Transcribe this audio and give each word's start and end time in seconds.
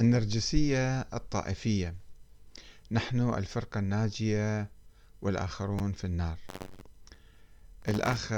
النرجسية 0.00 1.00
الطائفية. 1.00 1.94
نحن 2.90 3.34
الفرقة 3.34 3.78
الناجية 3.78 4.70
والآخرون 5.22 5.92
في 5.92 6.04
النار. 6.04 6.38
الأخ 7.88 8.32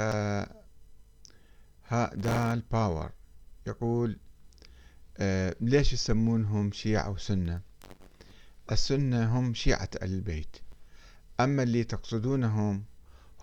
ها 1.87 2.15
دال 2.15 2.61
باور 2.71 3.11
يقول 3.67 4.17
آه، 5.17 5.55
ليش 5.61 5.93
يسمونهم 5.93 6.71
شيعة 6.71 7.09
وسنة؟ 7.09 7.61
السنة 8.71 9.39
هم 9.39 9.53
شيعة 9.53 9.89
البيت. 10.01 10.57
أما 11.39 11.63
اللي 11.63 11.83
تقصدونهم 11.83 12.83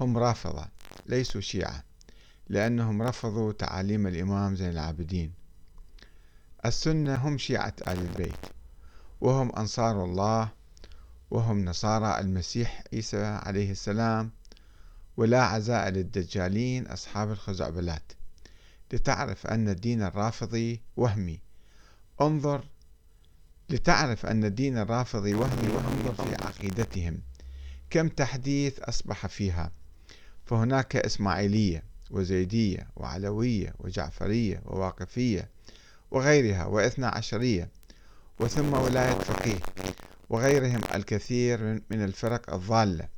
هم 0.00 0.18
رافضة 0.18 0.68
ليسوا 1.06 1.40
شيعة 1.40 1.84
لأنهم 2.48 3.02
رفضوا 3.02 3.52
تعاليم 3.52 4.06
الإمام 4.06 4.56
زين 4.56 4.70
العابدين. 4.70 5.39
السنة 6.66 7.14
هم 7.14 7.38
شيعة 7.38 7.74
آل 7.88 7.98
البيت 7.98 8.46
وهم 9.20 9.56
أنصار 9.56 10.04
الله 10.04 10.48
وهم 11.30 11.64
نصارى 11.64 12.20
المسيح 12.20 12.82
عيسى 12.92 13.24
عليه 13.24 13.70
السلام 13.70 14.30
ولا 15.16 15.42
عزاء 15.42 15.88
للدجالين 15.88 16.86
أصحاب 16.86 17.30
الخزعبلات. 17.30 18.12
لتعرف 18.92 19.46
أن 19.46 19.68
الدين 19.68 20.02
الرافضي 20.02 20.80
وهمي. 20.96 21.40
انظر 22.20 22.64
لتعرف 23.68 24.26
أن 24.26 24.44
الدين 24.44 24.78
الرافضي 24.78 25.34
وهمي 25.34 25.68
وانظر 25.68 26.14
في 26.24 26.44
عقيدتهم. 26.44 27.20
كم 27.90 28.08
تحديث 28.08 28.80
أصبح 28.80 29.26
فيها. 29.26 29.72
فهناك 30.46 30.96
إسماعيلية 30.96 31.84
وزيدية 32.10 32.88
وعلوية 32.96 33.74
وجعفرية 33.78 34.62
وواقفية 34.66 35.48
وغيرها 36.10 36.66
واثنى 36.66 37.06
عشرية 37.06 37.68
وثم 38.40 38.74
ولاية 38.74 39.14
فقيه 39.14 39.58
وغيرهم 40.30 40.80
الكثير 40.94 41.82
من 41.90 42.04
الفرق 42.04 42.54
الضالة. 42.54 43.08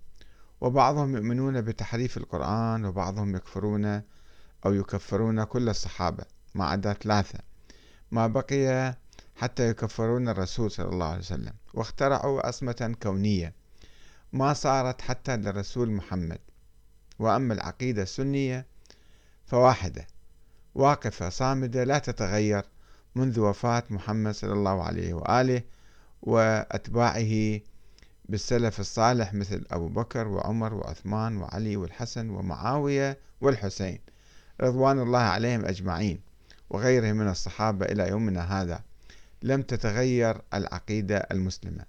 وبعضهم 0.60 1.16
يؤمنون 1.16 1.60
بتحريف 1.60 2.16
القرآن 2.16 2.84
وبعضهم 2.84 3.36
يكفرون 3.36 4.02
أو 4.66 4.74
يكفرون 4.74 5.44
كل 5.44 5.68
الصحابة 5.68 6.24
ما 6.54 6.64
عدا 6.64 6.92
ثلاثة. 6.92 7.38
ما 8.10 8.26
بقي 8.26 8.94
حتى 9.36 9.68
يكفرون 9.68 10.28
الرسول 10.28 10.70
صلى 10.70 10.88
الله 10.88 11.06
عليه 11.06 11.18
وسلم 11.18 11.52
واخترعوا 11.74 12.48
أصمة 12.48 12.94
كونية. 13.02 13.54
ما 14.32 14.52
صارت 14.52 15.00
حتى 15.00 15.36
للرسول 15.36 15.90
محمد. 15.90 16.38
وأما 17.18 17.54
العقيدة 17.54 18.02
السنية 18.02 18.66
فواحدة 19.46 20.06
واقفة 20.74 21.28
صامدة 21.28 21.84
لا 21.84 21.98
تتغير 21.98 22.64
منذ 23.14 23.40
وفاة 23.40 23.82
محمد 23.90 24.34
صلى 24.34 24.52
الله 24.52 24.82
عليه 24.82 25.14
وآله 25.14 25.62
وأتباعه 26.22 27.60
بالسلف 28.28 28.80
الصالح 28.80 29.34
مثل 29.34 29.64
أبو 29.70 29.88
بكر 29.88 30.28
وعمر 30.28 30.74
وعثمان 30.74 31.36
وعلي 31.36 31.76
والحسن 31.76 32.30
ومعاوية 32.30 33.18
والحسين. 33.40 33.98
رضوان 34.60 34.98
الله 34.98 35.18
عليهم 35.18 35.64
أجمعين 35.64 36.20
وغيرهم 36.70 37.16
من 37.16 37.28
الصحابة 37.28 37.86
إلى 37.86 38.08
يومنا 38.08 38.62
هذا. 38.62 38.82
لم 39.42 39.62
تتغير 39.62 40.40
العقيدة 40.54 41.16
المسلمة. 41.16 41.84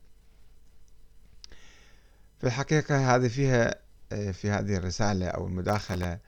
في 2.39 2.47
الحقيقة 2.47 3.15
هذه 3.15 3.27
فيها 3.27 3.75
في 4.09 4.49
هذه 4.49 4.75
الرسالة 4.75 5.27
أو 5.27 5.47
المداخلة 5.47 6.19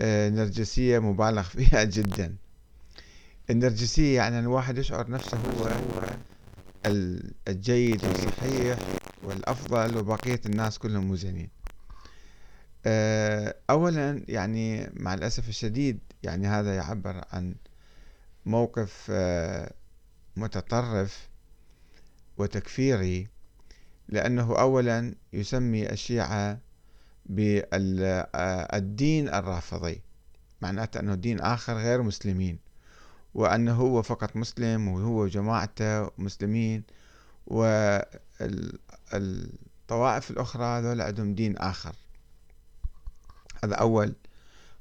نرجسية 0.00 0.98
مبالغ 0.98 1.42
فيها 1.42 1.84
جدا. 1.96 2.36
النرجسية 3.50 4.16
يعني 4.16 4.38
الواحد 4.38 4.78
يشعر 4.78 5.10
نفسه 5.10 5.38
هو 5.38 5.70
الجيد 7.48 8.04
والصحيح 8.04 8.78
والأفضل 9.22 9.96
وبقية 9.96 10.40
الناس 10.46 10.78
كلهم 10.78 11.04
مو 11.04 11.16
زينين 11.16 11.48
آه، 12.86 13.54
أولا 13.70 14.24
يعني 14.28 14.90
مع 14.94 15.14
الأسف 15.14 15.48
الشديد 15.48 15.98
يعني 16.22 16.46
هذا 16.46 16.76
يعبر 16.76 17.24
عن 17.32 17.54
موقف 18.46 19.06
آه، 19.10 19.72
متطرف 20.36 21.28
وتكفيري 22.36 23.28
لأنه 24.08 24.58
أولا 24.58 25.14
يسمي 25.32 25.92
الشيعة 25.92 26.58
بالدين 27.26 29.28
الرافضي 29.28 30.02
معناته 30.62 31.00
أنه 31.00 31.14
دين 31.14 31.40
آخر 31.40 31.74
غير 31.74 32.02
مسلمين. 32.02 32.67
وأنه 33.38 33.74
هو 33.74 34.02
فقط 34.02 34.36
مسلم 34.36 34.88
وهو 34.88 35.26
جماعته 35.26 36.10
مسلمين 36.18 36.82
والطوائف 37.46 38.10
الأخرى 40.30 40.80
ذولا 40.80 41.04
عندهم 41.04 41.34
دين 41.34 41.56
آخر. 41.58 41.94
هذا 43.64 43.74
أول 43.74 44.14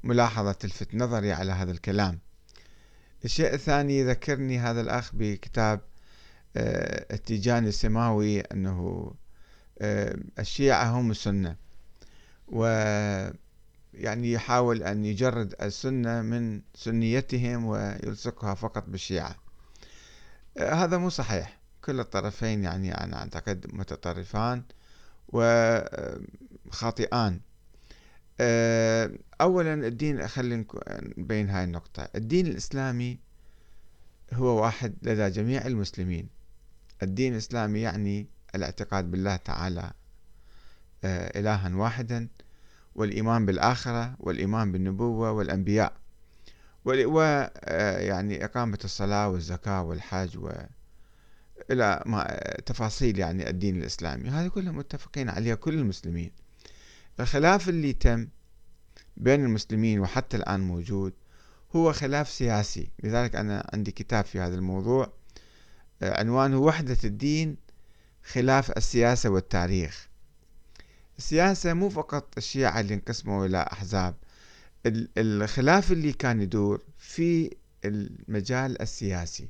ملاحظة 0.03 0.51
تلفت 0.51 0.95
نظري 0.95 1.31
على 1.31 1.51
هذا 1.51 1.71
الكلام. 1.71 2.19
الشيء 3.25 3.53
الثاني 3.53 4.03
ذكرني 4.03 4.59
هذا 4.59 4.81
الأخ 4.81 5.11
بكتاب 5.13 5.81
آه، 6.57 7.13
التيجاني 7.13 7.67
السماوي 7.67 8.41
أنه 8.41 9.11
آه، 9.81 10.17
الشيعة 10.39 10.99
هم 10.99 11.11
السنة. 11.11 11.55
و 12.47 12.65
يعني 13.97 14.31
يحاول 14.31 14.83
أن 14.83 15.05
يجرد 15.05 15.55
السنة 15.61 16.21
من 16.21 16.61
سنيتهم 16.75 17.65
ويلصقها 17.65 18.53
فقط 18.53 18.89
بالشيعة. 18.89 19.35
آه، 20.57 20.73
هذا 20.73 20.97
مو 20.97 21.09
صحيح. 21.09 21.57
كل 21.85 21.99
الطرفين 21.99 22.63
يعني 22.63 22.93
أنا 23.03 23.17
أعتقد 23.17 23.65
متطرفان 23.73 24.63
وخاطئان 26.67 27.39
آه، 28.39 29.11
أولا 29.41 29.73
الدين 29.73 30.27
خلينا 30.27 30.65
نبين 31.17 31.49
هاي 31.49 31.63
النقطة. 31.63 32.07
الدين 32.15 32.47
الإسلامي 32.47 33.19
هو 34.33 34.61
واحد 34.63 34.95
لدى 35.01 35.29
جميع 35.29 35.65
المسلمين. 35.67 36.29
الدين 37.03 37.33
الإسلامي 37.33 37.81
يعني 37.81 38.27
الاعتقاد 38.55 39.11
بالله 39.11 39.35
تعالى 39.35 39.91
آه، 41.03 41.39
إلها 41.39 41.75
واحدا. 41.75 42.27
والإيمان 42.97 43.45
بالآخرة 43.45 44.15
والإيمان 44.19 44.71
بالنبوة 44.71 45.31
والأنبياء. 45.31 45.93
ويعني 46.85 48.45
إقامة 48.45 48.79
الصلاة 48.83 49.29
والزكاة 49.29 49.83
والحج 49.83 50.37
إلى 51.71 52.03
ما 52.05 52.39
تفاصيل 52.65 53.19
يعني 53.19 53.49
الدين 53.49 53.77
الإسلامي. 53.77 54.29
هذه 54.29 54.47
كلها 54.47 54.71
متفقين 54.71 55.29
عليها 55.29 55.55
كل 55.55 55.73
المسلمين. 55.73 56.31
الخلاف 57.19 57.69
اللي 57.69 57.93
تم 57.93 58.27
بين 59.17 59.45
المسلمين 59.45 59.99
وحتى 59.99 60.37
الآن 60.37 60.59
موجود 60.59 61.13
هو 61.75 61.93
خلاف 61.93 62.29
سياسي. 62.29 62.91
لذلك 63.03 63.35
أنا 63.35 63.69
عندي 63.73 63.91
كتاب 63.91 64.25
في 64.25 64.39
هذا 64.39 64.55
الموضوع. 64.55 65.13
عنوانه 66.01 66.57
وحدة 66.57 66.97
الدين 67.03 67.57
خلاف 68.23 68.71
السياسة 68.71 69.29
والتاريخ. 69.29 70.06
السياسة 71.17 71.73
مو 71.73 71.89
فقط 71.89 72.37
الشيعة 72.37 72.79
اللي 72.79 72.93
انقسموا 72.93 73.45
إلى 73.45 73.67
أحزاب. 73.71 74.15
الخلاف 75.17 75.91
اللي 75.91 76.13
كان 76.13 76.41
يدور 76.41 76.83
في 76.97 77.55
المجال 77.85 78.81
السياسي. 78.81 79.49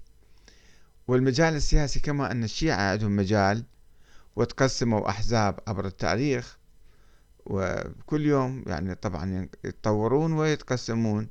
والمجال 1.07 1.55
السياسي 1.55 1.99
كما 1.99 2.31
أن 2.31 2.43
الشيعة 2.43 2.91
عندهم 2.91 3.15
مجال 3.15 3.63
وتقسموا 4.35 5.09
أحزاب 5.09 5.59
عبر 5.67 5.85
التاريخ. 5.85 6.57
وكل 7.45 8.25
يوم 8.25 8.63
يعني 8.67 8.95
طبعا 8.95 9.49
يتطورون 9.65 10.33
ويتقسمون. 10.33 11.29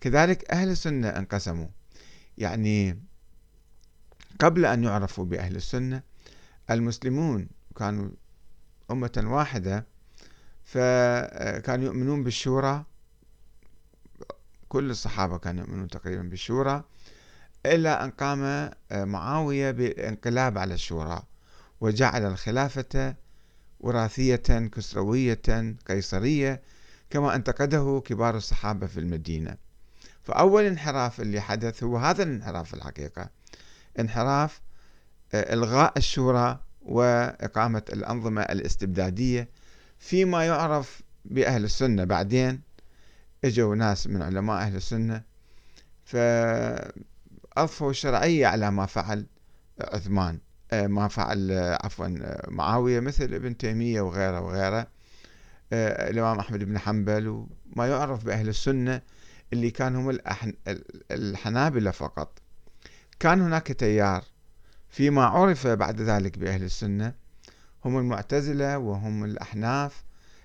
كذلك 0.00 0.50
أهل 0.50 0.68
السنة 0.68 1.08
انقسموا. 1.08 1.68
يعني 2.38 2.98
قبل 4.40 4.66
أن 4.66 4.84
يعرفوا 4.84 5.24
بأهل 5.24 5.56
السنة 5.56 6.02
المسلمون 6.70 7.48
كانوا 7.76 8.08
أمة 8.90 9.22
واحدة 9.24 9.86
فكانوا 10.64 11.84
يؤمنون 11.84 12.24
بالشورى. 12.24 12.84
كل 14.68 14.90
الصحابة 14.90 15.38
كانوا 15.38 15.64
يؤمنون 15.64 15.88
تقريبا 15.88 16.22
بالشورى 16.22 16.84
إلا 17.66 18.04
أن 18.04 18.10
قام 18.10 18.70
معاوية 18.92 19.70
بانقلاب 19.70 20.58
على 20.58 20.74
الشورى 20.74 21.22
وجعل 21.80 22.26
الخلافة 22.26 23.14
وراثية 23.80 24.68
كسروية 24.72 25.76
قيصرية 25.88 26.62
كما 27.10 27.34
انتقده 27.34 28.02
كبار 28.04 28.36
الصحابة 28.36 28.86
في 28.86 29.00
المدينة. 29.00 29.56
فأول 30.22 30.64
انحراف 30.64 31.20
اللي 31.20 31.40
حدث 31.40 31.82
هو 31.82 31.96
هذا 31.98 32.22
الانحراف 32.22 32.74
الحقيقة. 32.74 33.30
انحراف 33.98 34.60
إلغاء 35.34 35.92
الشورى 35.96 36.60
وإقامة 36.86 37.82
الأنظمة 37.92 38.42
الاستبدادية 38.42 39.48
فيما 39.98 40.46
يعرف 40.46 41.02
بأهل 41.24 41.64
السنة. 41.64 42.04
بعدين 42.04 42.60
إجوا 43.44 43.74
ناس 43.74 44.06
من 44.06 44.22
علماء 44.22 44.56
أهل 44.56 44.76
السنة 44.76 45.22
فأضفوا 46.04 47.90
الشرعية 47.90 48.46
على 48.46 48.70
ما 48.70 48.86
فعل 48.86 49.26
عثمان 49.80 50.38
ما 50.72 51.08
فعل 51.08 51.52
عفوا 51.82 52.08
معاوية 52.48 53.00
مثل 53.00 53.24
ابن 53.34 53.56
تيمية 53.56 54.00
وغيره 54.00 54.40
وغيره 54.40 54.86
الإمام 55.72 56.38
أحمد 56.38 56.64
بن 56.64 56.78
حنبل 56.78 57.28
وما 57.28 57.86
يعرف 57.86 58.24
بأهل 58.24 58.48
السنة 58.48 59.02
اللي 59.52 59.70
كانوا 59.70 60.12
هم 60.12 60.18
الحنابلة 61.10 61.90
فقط. 61.90 62.38
كان 63.20 63.40
هناك 63.40 63.66
تيار 63.66 64.24
فيما 64.96 65.24
عرف 65.24 65.66
بعد 65.66 66.00
ذلك 66.00 66.38
بأهل 66.38 66.62
السنة 66.62 67.14
هم 67.84 67.98
المعتزلة 67.98 68.78
وهم 68.78 69.24
الأحناف. 69.24 70.04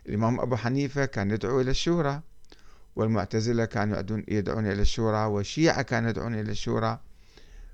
الإمام 0.09 0.39
أبو 0.39 0.55
حنيفة 0.55 1.05
كان 1.05 1.31
يدعو 1.31 1.61
إلى 1.61 1.71
الشورى 1.71 2.21
والمعتزلة 2.95 3.65
كانوا 3.65 4.03
يدعون 4.27 4.65
إلى 4.67 4.81
الشورى 4.81 5.25
والشيعة 5.25 5.81
كانوا 5.81 6.09
يدعون 6.09 6.33
إلى 6.33 6.51
الشورى. 6.51 6.99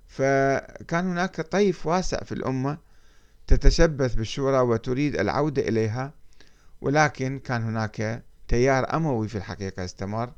فكان 0.08 1.08
هناك 1.08 1.42
طيف 1.42 1.88
واسع 1.88 2.18
في 2.18 2.32
الأمة 2.32 2.78
تتشبث 3.48 4.16
بالشورى 4.16 4.60
وتريد 4.60 5.20
العودة 5.20 5.62
إليها 5.62 6.14
ولكن 6.82 7.40
كان 7.40 7.64
هناك 7.64 8.24
تيار 8.48 8.96
أموي 8.96 9.28
في 9.28 9.38
الحقيقة 9.38 9.86
استمر 9.86 10.32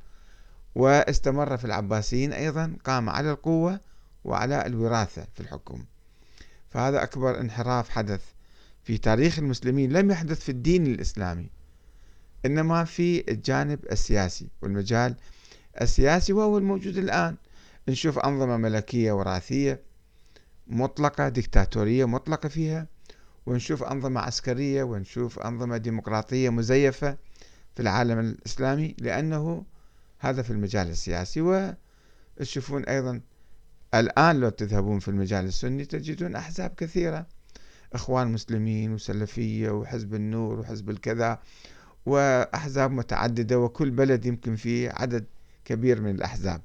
واستمر 0.75 1.57
في 1.57 1.65
العباسيين 1.65 2.33
أيضا 2.33 2.77
قام 2.85 3.09
على 3.09 3.31
القوة 3.31 3.79
وعلى 4.23 4.65
الوراثة 4.65 5.27
في 5.33 5.39
الحكم. 5.39 5.83
فهذا 6.69 7.03
أكبر 7.03 7.39
انحراف 7.39 7.89
حدث 7.89 8.21
في 8.83 8.97
تاريخ 8.97 9.39
المسلمين 9.39 9.91
لم 9.91 10.11
يحدث 10.11 10.39
في 10.39 10.49
الدين 10.49 10.87
الإسلامي 10.87 11.49
إنما 12.45 12.83
في 12.83 13.31
الجانب 13.31 13.79
السياسي 13.91 14.49
والمجال 14.61 15.15
السياسي 15.81 16.33
وهو 16.33 16.57
الموجود 16.57 16.97
الآن. 16.97 17.35
نشوف 17.89 18.19
أنظمة 18.19 18.57
ملكية 18.57 19.11
وراثية 19.11 19.81
مطلقة 20.67 21.29
ديكتاتورية 21.29 22.05
مطلقة 22.05 22.49
فيها 22.49 22.87
ونشوف 23.45 23.83
أنظمة 23.83 24.21
عسكرية 24.21 24.83
ونشوف 24.83 25.39
أنظمة 25.39 25.77
ديمقراطية 25.77 26.49
مزيفة 26.49 27.17
في 27.75 27.81
العالم 27.81 28.19
الإسلامي 28.19 28.95
لأنه 28.99 29.65
هذا 30.19 30.41
في 30.41 30.51
المجال 30.51 30.87
السياسي. 30.87 31.75
وتشوفون 32.39 32.83
أيضا 32.85 33.21
الآن 33.93 34.39
لو 34.39 34.49
تذهبون 34.49 34.99
في 34.99 35.07
المجال 35.07 35.45
السني 35.45 35.85
تجدون 35.85 36.35
أحزاب 36.35 36.73
كثيرة. 36.77 37.27
إخوان 37.93 38.27
مسلمين 38.27 38.93
وسلفية 38.93 39.69
وحزب 39.69 40.15
النور 40.15 40.59
وحزب 40.59 40.89
الكذا 40.89 41.39
وأحزاب 42.05 42.91
متعددة 42.91 43.59
وكل 43.59 43.91
بلد 43.91 44.25
يمكن 44.25 44.55
فيه 44.55 44.89
عدد 44.89 45.25
كبير 45.65 46.01
من 46.01 46.15
الأحزاب. 46.15 46.61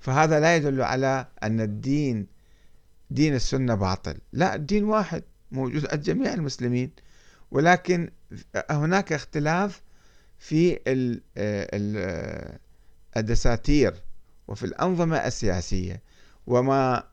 فهذا 0.00 0.40
لا 0.40 0.56
يدل 0.56 0.82
على 0.82 1.26
أن 1.42 1.60
الدين 1.60 2.26
دين 3.10 3.34
السنة 3.34 3.74
باطل. 3.74 4.14
لا 4.32 4.54
الدين 4.54 4.84
واحد 4.84 5.22
موجود 5.52 5.86
عند 5.92 6.02
جميع 6.02 6.34
المسلمين. 6.34 6.90
ولكن 7.50 8.10
هناك 8.70 9.12
اختلاف 9.12 9.82
في 10.38 10.78
الدساتير. 13.16 14.03
وفي 14.48 14.66
الأنظمة 14.66 15.16
السياسية. 15.16 16.02
وما 16.46 17.04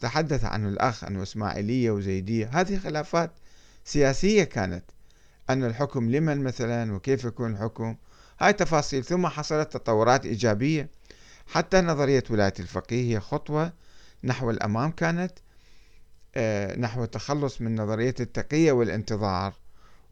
تحدث 0.00 0.44
عنه 0.44 0.68
الأخ 0.68 1.04
أنه 1.04 1.22
إسماعيلية 1.22 1.90
وزيدية 1.90 2.50
هذه 2.52 2.78
خلافات 2.78 3.30
سياسية 3.84 4.44
كانت. 4.44 4.84
أن 5.50 5.64
الحكم 5.64 6.10
لمن 6.10 6.44
مثلا؟ 6.44 6.94
وكيف 6.94 7.24
يكون 7.24 7.52
الحكم؟ 7.52 7.96
هاي 8.40 8.52
تفاصيل. 8.52 9.04
ثم 9.04 9.26
حصلت 9.26 9.72
تطورات 9.72 10.26
إيجابية. 10.26 10.88
حتى 11.46 11.80
نظرية 11.80 12.24
ولاية 12.30 12.54
الفقيه 12.60 13.14
هي 13.14 13.20
خطوة 13.20 13.72
نحو 14.24 14.50
الأمام 14.50 14.90
كانت 14.90 15.32
آه، 16.34 16.78
نحو 16.78 17.04
التخلص 17.04 17.60
من 17.60 17.76
نظرية 17.80 18.14
التقية 18.20 18.72
والانتظار 18.72 19.54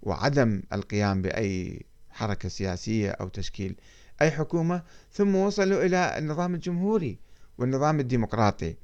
وعدم 0.02 0.62
القيام 0.72 1.22
بأي 1.22 1.82
حركة 2.10 2.48
سياسية 2.48 3.10
أو 3.10 3.28
تشكيل. 3.28 3.76
أي 4.22 4.30
حكومة 4.30 4.82
ثم 5.12 5.34
وصلوا 5.34 5.82
إلى 5.82 6.18
النظام 6.18 6.54
الجمهوري 6.54 7.18
والنظام 7.58 8.00
الديمقراطي. 8.00 8.76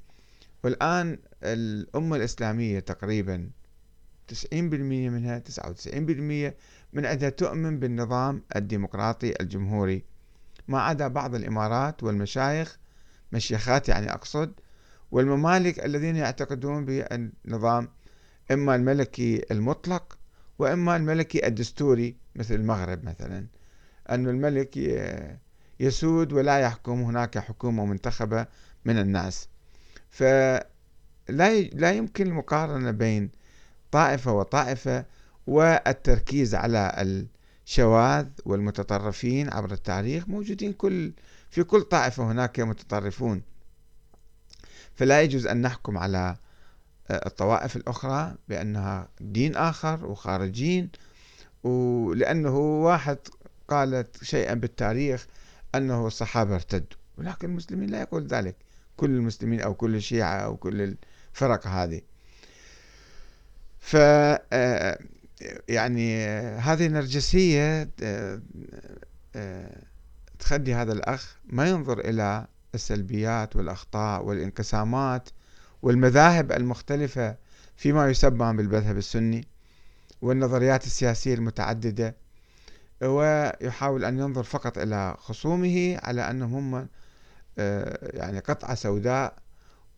والآن 0.65 1.19
الأمة 1.43 2.17
الإسلامية 2.17 2.81
تقريبا 2.81 3.51
90% 4.29 4.55
منها 4.55 5.39
99% 5.39 6.55
من 6.93 7.07
عندها 7.07 7.29
تؤمن 7.29 7.79
بالنظام 7.79 8.43
الديمقراطي 8.57 9.35
الجمهوري. 9.41 10.05
ما 10.69 10.81
عدا 10.81 11.09
بعض 11.09 11.35
الإمارات 11.35 12.03
والمشايخ 12.03 12.79
مشيخات 13.33 13.89
يعني 13.89 14.13
أقصد 14.13 14.53
والممالك 15.11 15.85
الذين 15.85 16.17
يعتقدون 16.17 16.85
بالنظام 16.85 17.89
إما 18.51 18.75
الملكي 18.75 19.45
المطلق 19.51 20.19
وإما 20.59 20.97
الملكي 20.97 21.47
الدستوري 21.47 22.17
مثل 22.35 22.55
المغرب 22.55 23.05
مثلا. 23.05 23.47
أن 24.11 24.29
الملك 24.29 24.77
يسود 25.81 26.33
ولا 26.33 26.59
يحكم. 26.59 27.03
هناك 27.03 27.39
حكومة 27.39 27.85
منتخبة 27.85 28.47
من 28.85 28.99
الناس. 28.99 29.49
فلا 30.11 30.61
لا 31.73 31.93
يمكن 31.93 32.27
المقارنة 32.27 32.91
بين 32.91 33.31
طائفة 33.91 34.33
وطائفة 34.33 35.05
والتركيز 35.47 36.55
على 36.55 36.93
الشواذ 37.67 38.27
والمتطرفين 38.45 39.51
عبر 39.51 39.73
التاريخ. 39.73 40.29
موجودين 40.29 40.73
كل 40.73 41.13
في 41.51 41.65
كل 41.65 41.83
طائفة 41.83 42.33
هناك 42.33 42.61
متطرفون. 42.61 43.43
فلا 44.95 45.23
يجوز 45.23 45.47
أن 45.47 45.63
نحكم 45.63 45.99
على 45.99 46.37
الطوائف 47.11 47.77
الأخرى 47.77 48.35
بأنها 48.49 49.09
دين 49.21 49.57
آخر 49.57 50.07
وخارجين 50.07 50.91
ولأنه 51.65 52.57
واحد 52.59 53.19
قالت 53.69 54.25
شيئا 54.25 54.55
بالتاريخ 54.55 55.27
أنه 55.75 56.07
الصحابة 56.07 56.55
ارتدوا 56.55 56.99
ولكن 57.19 57.51
المسلمين 57.51 57.91
لا 57.91 58.01
يقول 58.01 58.27
ذلك. 58.27 58.57
كل 58.97 59.11
المسلمين 59.11 59.61
أو 59.61 59.75
كل 59.75 59.95
الشيعة 59.95 60.37
أو 60.37 60.57
كل 60.57 60.97
الفرق 61.33 61.67
هذه. 61.67 62.01
ف 63.79 63.97
آه، 63.97 64.99
يعني 65.69 66.27
هذه 66.57 66.87
نرجسية 66.89 67.91
آه، 68.03 68.41
آه، 69.37 69.83
تخلي 70.39 70.75
هذا 70.75 70.93
الأخ 70.93 71.37
ما 71.47 71.69
ينظر 71.69 72.01
إلى 72.01 72.47
السلبيات 72.75 73.57
والأخطاء 73.57 74.25
والانقسامات 74.25 75.29
والمذاهب 75.83 76.53
المختلفة 76.53 77.37
فيما 77.77 78.11
يسمى 78.11 78.57
بالمذهب 78.57 78.97
السني 78.97 79.49
والنظريات 80.23 80.87
السياسية 80.87 81.35
المتعددة. 81.35 82.15
ويحاول 83.03 84.05
أن 84.05 84.19
ينظر 84.19 84.43
فقط 84.43 84.79
إلى 84.79 85.17
خصومه 85.19 85.99
على 86.03 86.31
أنهم 86.31 86.75
هم 86.75 86.89
يعني 88.03 88.39
قطعة 88.39 88.75
سوداء 88.75 89.39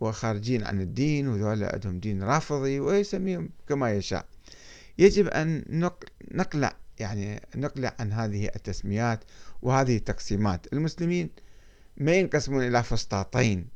وخارجين 0.00 0.64
عن 0.64 0.80
الدين 0.80 1.28
وذولا 1.28 1.72
عندهم 1.72 2.00
دين 2.00 2.22
رافضي 2.22 2.80
ويسميهم 2.80 3.50
كما 3.68 3.92
يشاء. 3.92 4.26
يجب 4.98 5.28
أن 5.28 5.64
نقلع 6.30 6.76
يعني 6.98 7.40
نقلع 7.56 7.94
عن 8.00 8.12
هذه 8.12 8.46
التسميات 8.56 9.24
وهذه 9.62 9.96
التقسيمات. 9.96 10.72
المسلمين 10.72 11.30
ما 11.96 12.12
ينقسمون 12.12 12.66
إلى 12.66 12.82
فسطاطين 12.82 13.68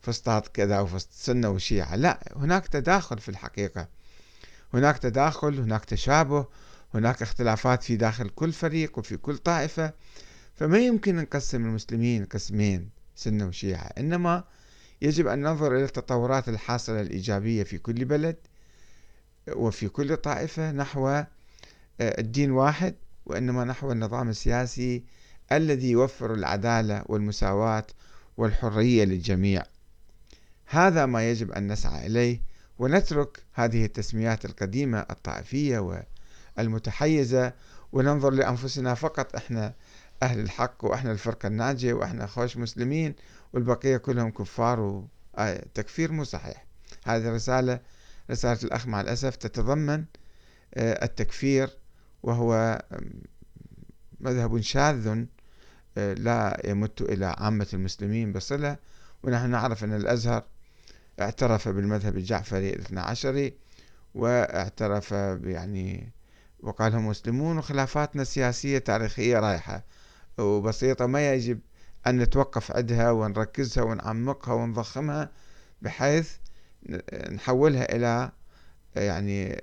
فسطاط 0.00 0.48
كذا 0.48 0.80
وفسط 0.80 1.08
سنة 1.12 1.50
وشيعة 1.50 1.96
لا 1.96 2.32
هناك 2.36 2.66
تداخل 2.66 3.18
في 3.18 3.28
الحقيقة. 3.28 3.88
هناك 4.74 4.98
تداخل 4.98 5.58
هناك 5.58 5.84
تشابه 5.84 6.46
هناك 6.94 7.22
اختلافات 7.22 7.82
في 7.82 7.96
داخل 7.96 8.28
كل 8.28 8.52
فريق 8.52 8.98
وفي 8.98 9.16
كل 9.16 9.36
طائفة 9.36 9.92
فما 10.54 10.78
يمكن 10.78 11.16
نقسم 11.16 11.64
المسلمين 11.64 12.24
قسمين 12.24 12.90
سنة 13.14 13.46
وشيعة. 13.46 13.90
إنما 13.98 14.44
يجب 15.02 15.26
أن 15.26 15.42
ننظر 15.42 15.76
إلى 15.76 15.84
التطورات 15.84 16.48
الحاصلة 16.48 17.00
الإيجابية 17.00 17.62
في 17.62 17.78
كل 17.78 18.04
بلد 18.04 18.36
وفي 19.48 19.88
كل 19.88 20.16
طائفة 20.16 20.72
نحو 20.72 21.08
آه، 21.08 21.26
الدين 22.00 22.50
واحد 22.50 22.94
وإنما 23.26 23.64
نحو 23.64 23.92
النظام 23.92 24.28
السياسي 24.28 25.04
الذي 25.52 25.90
يوفر 25.90 26.34
العدالة 26.34 27.04
والمساواة 27.06 27.86
والحرية 28.36 29.04
للجميع. 29.04 29.62
هذا 30.66 31.06
ما 31.06 31.30
يجب 31.30 31.52
أن 31.52 31.72
نسعى 31.72 32.06
إليه 32.06 32.42
ونترك 32.78 33.42
هذه 33.52 33.84
التسميات 33.84 34.44
القديمة 34.44 35.06
الطائفية 35.10 35.78
والمتحيزة 36.58 37.52
وننظر 37.92 38.30
لأنفسنا 38.30 38.94
فقط 38.94 39.36
إحنا 39.36 39.74
أهل 40.22 40.40
الحق 40.40 40.84
وإحنا 40.84 41.12
الفرقة 41.12 41.46
الناجية 41.46 41.92
وإحنا 41.92 42.26
خوش 42.26 42.56
مسلمين 42.56 43.14
والبقية 43.52 43.96
كلهم 43.96 44.30
كفار 44.30 45.02
وتكفير 45.38 46.12
مو 46.12 46.24
صحيح. 46.24 46.66
هذه 47.04 47.30
رسالة 47.34 47.80
رسالة 48.30 48.58
الأخ 48.64 48.86
مع 48.86 49.00
الأسف 49.00 49.36
تتضمن 49.36 50.04
آه، 50.74 51.04
التكفير 51.04 51.70
وهو 52.22 52.82
مذهب 54.20 54.60
شاذ 54.60 55.24
آه، 55.98 56.14
لا 56.14 56.62
يمت 56.64 57.02
إلى 57.02 57.26
عامة 57.26 57.66
المسلمين 57.72 58.32
بصلة. 58.32 58.76
ونحن 59.22 59.50
نعرف 59.50 59.84
أن 59.84 59.94
الأزهر 59.94 60.44
اعترف 61.20 61.68
بالمذهب 61.68 62.16
الجعفري 62.16 62.70
الاثنى 62.70 63.00
عشري 63.00 63.54
واعترف 64.14 65.12
يعني 65.44 66.12
وقال 66.62 66.94
هم 66.94 67.06
مسلمون 67.08 67.58
وخلافاتنا 67.58 68.22
السياسية 68.22 68.78
تاريخية 68.78 69.38
رايحة 69.38 69.84
وبسيطة 70.38 71.06
ما 71.06 71.34
يجب 71.34 71.60
أن 72.06 72.18
نتوقف 72.18 72.72
عندها 72.72 73.10
ونركزها 73.10 73.84
ونعمقها 73.84 74.54
ونضخمها 74.54 75.30
بحيث 75.82 76.32
نحولها 77.30 77.96
إلى 77.96 78.32
يعني 78.96 79.62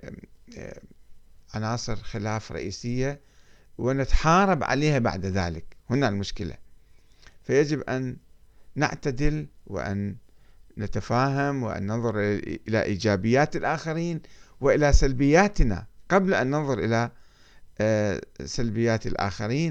عناصر 1.54 1.96
خلاف 1.96 2.52
رئيسية 2.52 3.22
ونتحارب 3.78 4.64
عليها 4.64 5.00
بعد 5.00 5.26
ذلك. 5.26 5.78
هنا 5.90 6.10
المشكلة. 6.10 6.54
فيجب 7.44 7.82
أن 7.82 8.18
نعتدل 8.76 9.48
وأن 9.68 10.16
نتفاهم 10.78 11.64
وأن 11.64 11.88
ننظر 11.88 12.20
إلى 12.68 12.84
إيجابيات 12.84 13.56
الآخرين 13.56 14.22
وإلى 14.62 14.94
سلبياتنا. 14.94 15.86
قبل 16.10 16.34
أن 16.34 16.52
ننظر 16.52 16.80
إلى 16.80 17.12
آه، 17.80 18.22
سلبيات 18.46 19.08
الآخرين 19.08 19.58